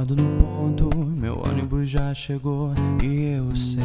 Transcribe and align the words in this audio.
Acordo 0.00 0.16
no 0.16 0.42
ponto, 0.42 0.96
meu 0.96 1.42
ônibus 1.46 1.90
já 1.90 2.14
chegou 2.14 2.72
e 3.04 3.34
eu 3.34 3.54
sei 3.54 3.82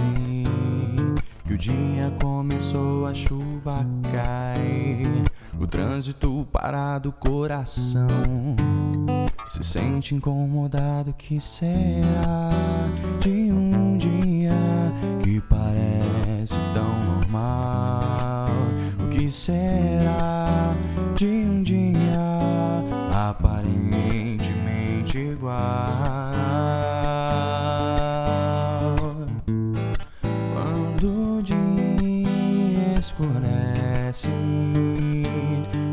que 1.46 1.54
o 1.54 1.58
dia 1.58 2.10
começou, 2.22 3.06
a 3.06 3.14
chuva 3.14 3.86
cai, 4.14 5.04
o 5.60 5.68
trânsito 5.68 6.48
parado, 6.54 7.12
coração 7.12 8.08
se 9.46 9.62
sente 9.62 10.16
incomodado. 10.16 11.14
Que 11.18 11.42
será 11.42 12.50
de 13.20 13.52
um 13.52 13.65
escurece, 33.06 34.30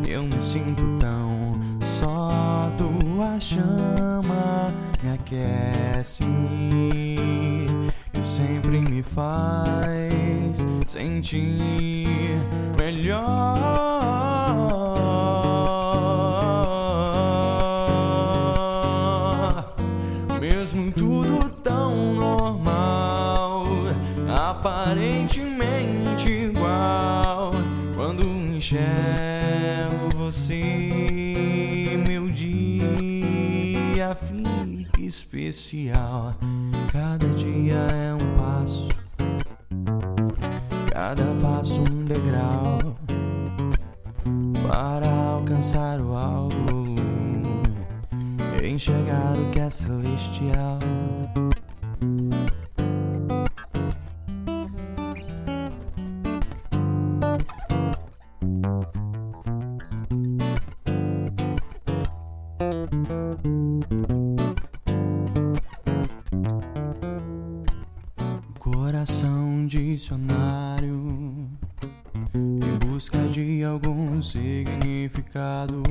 eu 0.09 0.23
me 0.23 0.41
sinto 0.41 0.83
tão 0.99 1.61
só. 1.81 2.31
Tua 2.79 3.39
chama 3.39 4.73
me 5.03 5.11
aquece 5.13 6.25
e 8.15 8.23
sempre 8.23 8.81
me 8.81 9.03
faz 9.03 10.67
sentir 10.87 12.09
melhor. 12.81 13.59
Mesmo 20.41 20.91
tudo 20.93 21.51
tão 21.63 22.15
normal, 22.15 23.65
aparentemente 24.29 25.62
Enxergo 28.73 30.17
você, 30.17 30.55
meu 32.09 32.31
dia 32.31 34.17
fica 34.17 34.99
especial. 34.99 36.35
Cada 36.91 37.29
dia 37.35 37.87
é 37.93 38.15
um 38.15 38.39
passo, 38.39 38.89
cada 40.91 41.23
passo 41.43 41.83
um 41.83 42.05
degrau 42.07 42.97
para 44.67 45.11
alcançar 45.11 46.01
o 46.01 46.15
alvo, 46.15 46.97
enxergar 48.65 49.35
o 49.37 49.51
que 49.51 49.61
é 49.61 49.69
celestial. 49.69 50.79
Em 72.35 72.79
busca 72.87 73.19
de 73.29 73.65
algum 73.65 74.23
significado, 74.23 75.83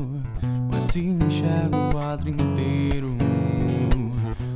mas 0.71 0.85
se 0.85 0.99
enxerga 0.99 1.77
o 1.77 1.91
quadro 1.91 2.29
inteiro, 2.29 3.15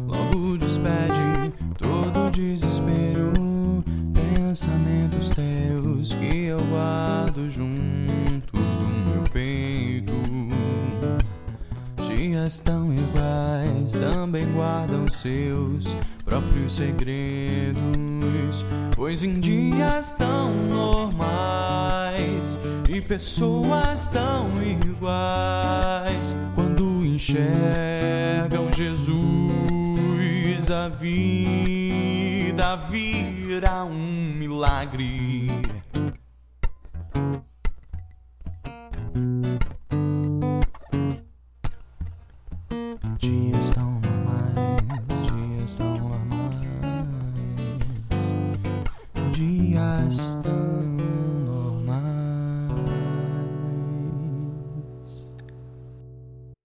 logo 0.07 0.57
despede 0.57 1.51
todo 1.77 2.27
o 2.27 2.31
desespero. 2.31 3.33
Pensamentos 4.13 5.31
teus 5.31 6.13
que 6.13 6.45
eu 6.45 6.59
guardo 6.69 7.49
junto 7.49 8.53
do 8.53 9.11
meu 9.11 9.23
peito. 9.33 10.13
Dias 12.07 12.59
tão 12.59 12.93
iguais 12.93 13.91
também 13.91 14.45
guardam 14.53 15.05
seus 15.07 15.85
próprios 16.23 16.75
segredos. 16.75 17.83
Pois 18.95 19.21
em 19.21 19.41
dias 19.41 20.11
tão 20.11 20.53
normais 20.69 22.57
e 22.89 23.01
pessoas 23.01 24.07
tão 24.07 24.49
iguais, 24.63 26.33
quando 26.55 27.05
enxergam 27.05 28.71
Jesus, 28.71 29.51
a 30.71 30.87
vida 30.87 32.77
vira 32.89 33.83
um 33.83 34.33
milagre. 34.37 35.64
Dias 50.03 50.64